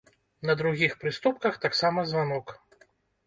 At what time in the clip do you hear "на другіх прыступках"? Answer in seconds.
0.49-1.59